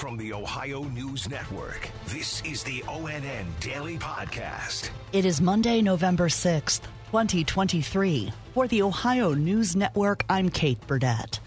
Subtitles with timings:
[0.00, 4.88] From the Ohio News Network, this is the ONN Daily Podcast.
[5.12, 6.80] It is Monday, November 6th,
[7.12, 8.32] 2023.
[8.54, 11.40] For the Ohio News Network, I'm Kate Burdett.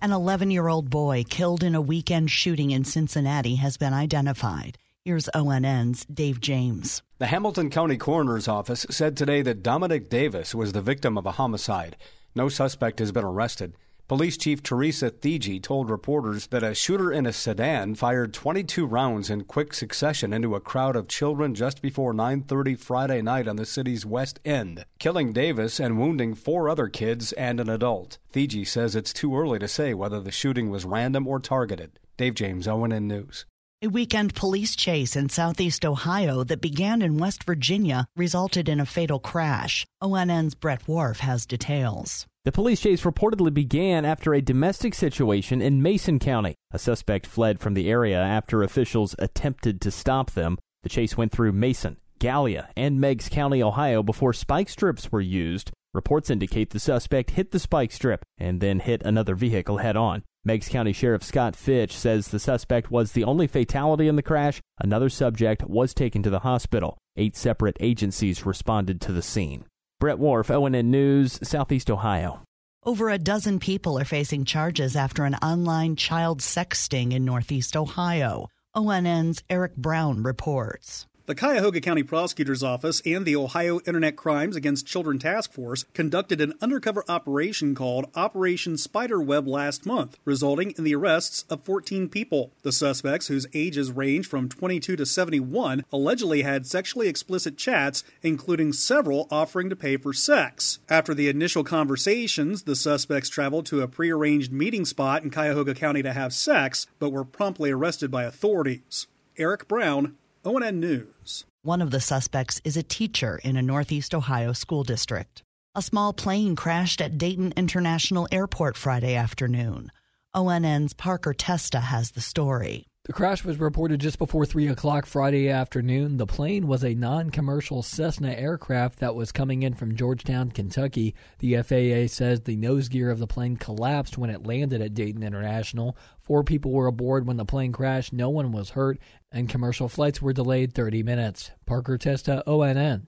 [0.00, 4.78] An 11 year old boy killed in a weekend shooting in Cincinnati has been identified.
[5.04, 7.02] Here's ONN's Dave James.
[7.18, 11.32] The Hamilton County Coroner's Office said today that Dominic Davis was the victim of a
[11.32, 11.94] homicide.
[12.34, 13.74] No suspect has been arrested.
[14.08, 19.28] Police Chief Teresa Theetge told reporters that a shooter in a sedan fired 22 rounds
[19.28, 23.66] in quick succession into a crowd of children just before 9:30 Friday night on the
[23.66, 28.16] city's west end, killing Davis and wounding four other kids and an adult.
[28.32, 32.00] Theetge says it's too early to say whether the shooting was random or targeted.
[32.16, 33.44] Dave James, ONN News.
[33.82, 38.86] A weekend police chase in southeast Ohio that began in West Virginia resulted in a
[38.86, 39.86] fatal crash.
[40.00, 42.26] ONN's Brett Wharf has details.
[42.48, 46.54] The police chase reportedly began after a domestic situation in Mason County.
[46.70, 50.56] A suspect fled from the area after officials attempted to stop them.
[50.82, 55.72] The chase went through Mason, Gallia, and Meigs County, Ohio before spike strips were used.
[55.92, 60.22] Reports indicate the suspect hit the spike strip and then hit another vehicle head on.
[60.42, 64.58] Meigs County Sheriff Scott Fitch says the suspect was the only fatality in the crash.
[64.78, 66.96] Another subject was taken to the hospital.
[67.14, 69.66] Eight separate agencies responded to the scene.
[70.00, 72.40] Brett Wharf, ONN News, Southeast Ohio.
[72.88, 77.76] Over a dozen people are facing charges after an online child sex sting in Northeast
[77.76, 78.46] Ohio.
[78.74, 81.07] ONN's Eric Brown reports.
[81.28, 86.40] The Cuyahoga County Prosecutor's Office and the Ohio Internet Crimes Against Children Task Force conducted
[86.40, 92.52] an undercover operation called Operation Spiderweb last month, resulting in the arrests of 14 people.
[92.62, 98.72] The suspects, whose ages range from 22 to 71, allegedly had sexually explicit chats, including
[98.72, 100.78] several offering to pay for sex.
[100.88, 106.02] After the initial conversations, the suspects traveled to a prearranged meeting spot in Cuyahoga County
[106.02, 109.08] to have sex, but were promptly arrested by authorities.
[109.36, 110.16] Eric Brown,
[110.48, 111.44] ONN News.
[111.60, 115.42] One of the suspects is a teacher in a Northeast Ohio school district.
[115.74, 119.92] A small plane crashed at Dayton International Airport Friday afternoon.
[120.34, 122.86] ONN's Parker Testa has the story.
[123.08, 126.18] The crash was reported just before 3 o'clock Friday afternoon.
[126.18, 131.14] The plane was a non commercial Cessna aircraft that was coming in from Georgetown, Kentucky.
[131.38, 135.22] The FAA says the nose gear of the plane collapsed when it landed at Dayton
[135.22, 135.96] International.
[136.20, 138.12] Four people were aboard when the plane crashed.
[138.12, 138.98] No one was hurt,
[139.32, 141.50] and commercial flights were delayed 30 minutes.
[141.64, 143.06] Parker Testa, ONN.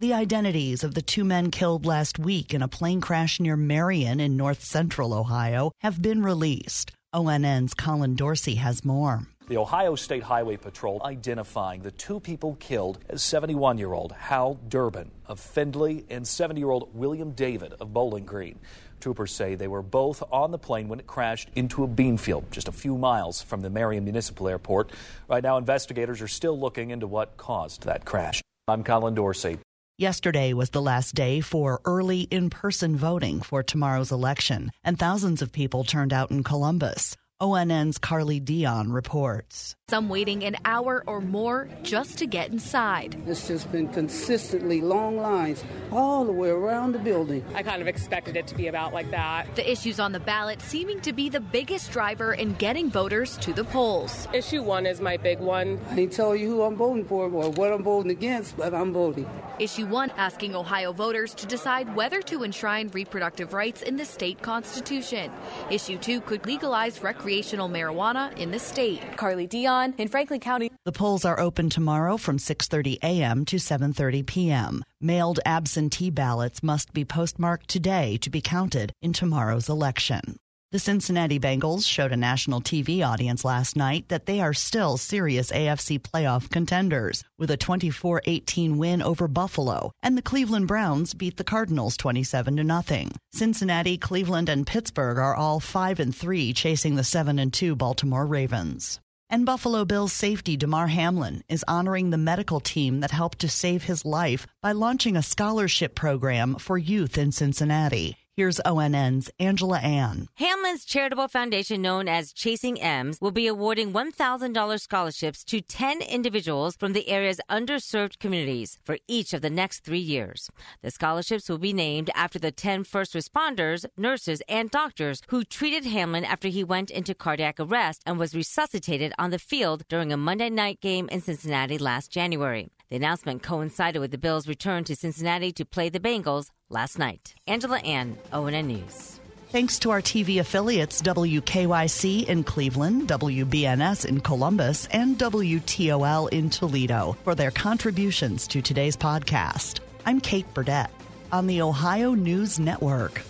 [0.00, 4.18] The identities of the two men killed last week in a plane crash near Marion
[4.18, 6.92] in north central Ohio have been released.
[7.12, 9.26] ONN's Colin Dorsey has more.
[9.52, 14.54] The Ohio State Highway Patrol identifying the two people killed as 71 year old Hal
[14.66, 18.58] Durbin of Findlay and 70 year old William David of Bowling Green.
[18.98, 22.46] Troopers say they were both on the plane when it crashed into a bean field
[22.50, 24.90] just a few miles from the Marion Municipal Airport.
[25.28, 28.40] Right now, investigators are still looking into what caused that crash.
[28.66, 29.58] I'm Colin Dorsey.
[29.98, 35.42] Yesterday was the last day for early in person voting for tomorrow's election, and thousands
[35.42, 37.18] of people turned out in Columbus.
[37.42, 39.74] ONN's Carly Dion reports.
[39.88, 43.20] Some waiting an hour or more just to get inside.
[43.26, 47.44] It's just been consistently long lines all the way around the building.
[47.52, 49.56] I kind of expected it to be about like that.
[49.56, 53.52] The issues on the ballot seeming to be the biggest driver in getting voters to
[53.52, 54.28] the polls.
[54.32, 55.80] Issue one is my big one.
[55.90, 58.92] I ain't tell you who I'm voting for or what I'm voting against, but I'm
[58.92, 59.28] voting.
[59.62, 64.42] Issue one asking Ohio voters to decide whether to enshrine reproductive rights in the state
[64.42, 65.30] constitution.
[65.70, 69.16] Issue two could legalize recreational marijuana in the state.
[69.16, 70.72] Carly Dion in Franklin County.
[70.84, 73.44] The polls are open tomorrow from 6:30 a.m.
[73.44, 74.82] to 7:30 p.m.
[75.00, 80.38] Mailed absentee ballots must be postmarked today to be counted in tomorrow's election.
[80.72, 85.52] The Cincinnati Bengals showed a national TV audience last night that they are still serious
[85.52, 91.44] AFC playoff contenders with a 24-18 win over Buffalo, and the Cleveland Browns beat the
[91.44, 93.12] Cardinals 27 to nothing.
[93.34, 98.24] Cincinnati, Cleveland, and Pittsburgh are all 5 and 3 chasing the 7 and 2 Baltimore
[98.24, 98.98] Ravens.
[99.28, 103.82] And Buffalo Bills safety Damar Hamlin is honoring the medical team that helped to save
[103.82, 108.16] his life by launching a scholarship program for youth in Cincinnati.
[108.34, 110.26] Here's ONN's Angela Ann.
[110.36, 116.74] Hamlin's charitable foundation, known as Chasing M's, will be awarding $1,000 scholarships to 10 individuals
[116.74, 120.48] from the area's underserved communities for each of the next three years.
[120.80, 125.84] The scholarships will be named after the 10 first responders, nurses, and doctors who treated
[125.84, 130.16] Hamlin after he went into cardiac arrest and was resuscitated on the field during a
[130.16, 132.70] Monday night game in Cincinnati last January.
[132.92, 137.34] The announcement coincided with the Bills' return to Cincinnati to play the Bengals last night.
[137.46, 139.18] Angela Ann, ONN News.
[139.48, 147.16] Thanks to our TV affiliates WKYC in Cleveland, WBNS in Columbus, and WTOL in Toledo
[147.24, 149.80] for their contributions to today's podcast.
[150.04, 150.90] I'm Kate Burdett
[151.32, 153.22] on the Ohio News Network.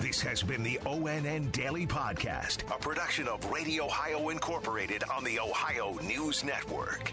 [0.00, 5.40] This has been the ONN Daily Podcast, a production of Radio Ohio Incorporated on the
[5.40, 7.12] Ohio News Network.